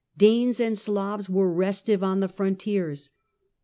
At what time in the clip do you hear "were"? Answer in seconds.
1.29-1.47